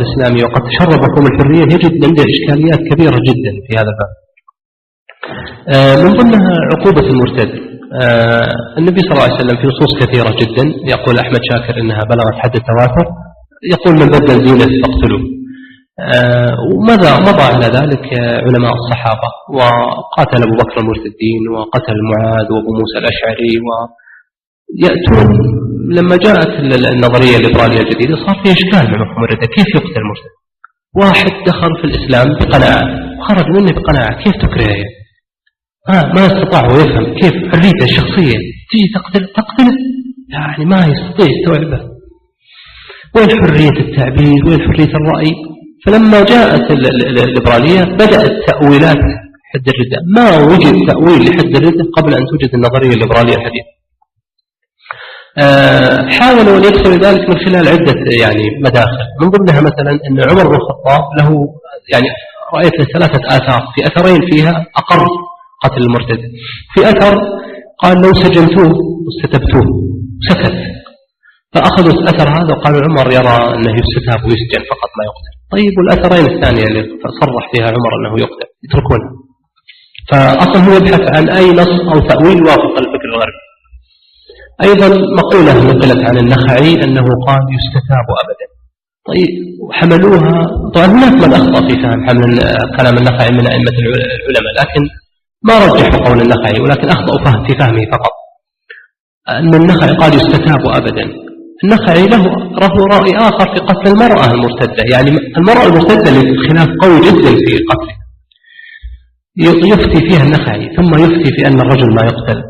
[0.00, 4.12] الإسلامي وقد تشرب مفهوم الحرية يجد عنده إشكاليات كبيرة جدا في هذا الباب.
[5.74, 7.50] آه، من ضمنها عقوبة المرتد.
[8.02, 10.64] آه، النبي صلى الله عليه وسلم في نصوص كثيرة جدا
[10.94, 13.06] يقول أحمد شاكر إنها بلغت حد التواتر.
[13.74, 15.24] يقول من بدل دينه فاقتلوه.
[16.00, 18.06] آه، وماذا مضى على ذلك
[18.46, 23.54] علماء الصحابة وقاتل أبو بكر المرتدين وقتل معاذ وأبو موسى الأشعري
[24.78, 25.28] ويأتون
[25.96, 26.48] لما جاءت
[26.94, 30.32] النظرية الليبرالية الجديدة صار في إشكال مع مفهوم الردة كيف يقتل المرتد
[30.96, 32.84] واحد دخل في الإسلام بقناعة
[33.18, 34.22] وخرج منه بقناعة.
[34.24, 34.84] كيف تكرهه؟
[35.88, 38.38] آه ما استطاع هو يفهم كيف حريته الشخصية.
[38.70, 39.72] تيجي تقتل تقتله؟
[40.32, 41.80] يعني ما يستطيع يستوعبه
[43.16, 45.32] وين حرية التعبير؟ وين حرية الرأي؟
[45.86, 49.02] فلما جاءت الليبرالية بدأت تأويلات
[49.52, 49.98] حد الردة.
[50.16, 53.77] ما وجد تأويل لحد الردة قبل أن توجد النظرية الليبرالية الحديثة.
[56.18, 58.98] حاولوا أن يدخلوا ذلك من خلال عدة يعني مداخل.
[59.20, 61.28] من ضمنها مثلا أن عمر بن الخطاب له
[61.92, 62.08] يعني
[62.54, 65.06] رأيت ثلاثة آثار في أثرين فيها أقر
[65.64, 66.20] قتل المرتد.
[66.74, 67.18] في أثر
[67.82, 68.72] قال لو سجنتوه
[69.06, 69.66] واستتبتوه
[70.28, 70.54] سكت.
[71.52, 75.34] فأخذوا الأثر هذا وقالوا عمر يرى أنه يستتاب ويسجن فقط ما يقتل.
[75.54, 76.82] طيب والأثرين الثانية اللي
[77.20, 79.10] صرح فيها عمر أنه يقتل يتركونها
[80.10, 83.47] فأصلا هو يبحث عن أي نص أو تأويل وافق الفكر الغربي.
[84.62, 84.88] أيضا
[85.20, 88.46] مقولة نقلت عن النخعي أنه قال يستتاب أبدا.
[89.08, 89.28] طيب
[89.72, 90.46] حملوها.
[90.74, 92.38] طبعا هناك من أخطأ في فهم حمل
[92.78, 94.82] كلام النخعي من أئمة العلماء لكن
[95.42, 98.12] ما رجحوا قول النخعي ولكن أخطأوا فهم في فهمه فقط.
[99.28, 101.04] أن النخعي قال يستتاب أبدا.
[101.64, 102.24] النخعي له
[102.62, 104.82] له رأي آخر في قتل المرأة المرتدة.
[104.92, 106.10] يعني المرأة المرتدة
[106.48, 107.98] خلاف قوي جدا في قتلها
[109.72, 112.42] يفتي فيها النخعي ثم يفتي في أن الرجل ما يقتل.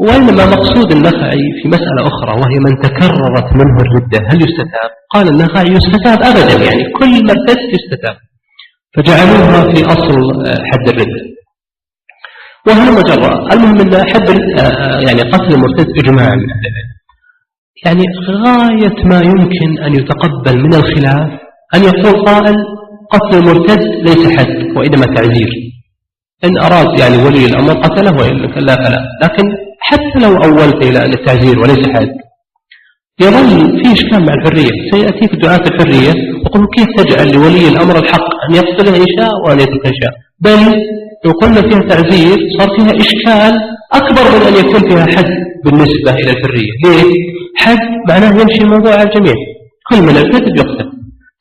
[0.00, 5.66] وإنما مقصود النخعي في مسألة أخرى وهي من تكررت منه الردة هل يستتاب؟ قال النخعي
[5.66, 8.16] يستتاب أبدا يعني كل مرتد يستتاب.
[8.94, 10.16] فجعلوها في أصل
[10.70, 11.38] حد الردة.
[12.66, 14.28] وهل مجرى المهم أن حد
[15.06, 16.98] يعني قتل المرتد إجماع من أهل العلم
[17.86, 21.28] يعني غاية ما يمكن أن يتقبل من الخلاف
[21.74, 22.56] أن يقول قائل
[23.10, 25.48] قتل المرتد ليس حد وإنما تعزير
[26.44, 29.02] إن أراد يعني ولي الأمر قتله وإن لا فلا.
[29.22, 29.44] لكن
[29.80, 32.08] حتى لو أولت إلى التعزير وليس حد
[33.20, 34.70] يظل في إشكال مع الحرية.
[34.92, 36.12] سيأتيك دعاة الحرية
[36.44, 40.82] وقل كيف تجعل لولي الأمر الحق أن يقتله إن شاء وأن يترك إن شاء بل
[41.24, 43.58] لو قلنا فيها تعزير صار فيها إشكال
[43.92, 45.30] أكبر من أن يكون فيها حد
[45.64, 46.72] بالنسبة إلى الحرية.
[46.84, 47.14] ليه؟
[47.56, 47.78] حد
[48.08, 49.34] معناه يمشي الموضوع على الجميع.
[49.90, 50.90] كل من الكذب يقتل.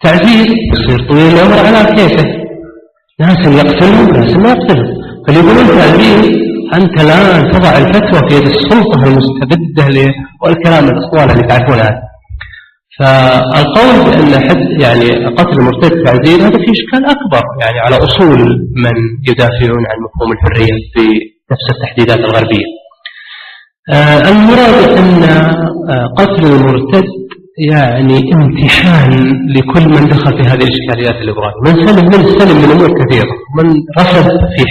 [0.04, 2.26] تعزير يصير طويل العمر على كيفه.
[3.20, 4.88] ناس يقتلهم ناس ما يقتلهم
[5.28, 12.02] فليقولون تعزير أنت الآن تضع الفتوى في يد السلطة المستبدة والكلام الأسطوانة اللي تعرفونها.
[13.00, 18.40] فالقول بأن حد يعني قتل المرتد تعزير هذا في إشكال أكبر يعني على أصول
[18.76, 18.94] من
[19.30, 21.02] يدافعون عن مفهوم الحرية في
[21.52, 22.66] نفس التحديدات الغربية.
[23.94, 25.24] آه المراد أن
[25.90, 27.06] آه قتل المرتد
[27.70, 29.12] يعني امتحان
[29.56, 31.62] لكل من دخل في هذه الإشكاليات الإبراهيمية.
[31.74, 33.32] من سلم من سلم من أمور كثيرة.
[33.58, 33.66] من
[34.00, 34.64] رفض في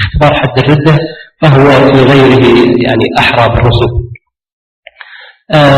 [0.00, 0.98] اختبار حد الردة
[1.40, 2.46] فهو في غيره
[2.86, 3.86] يعني أحرى بالرسل.
[5.50, 5.74] آه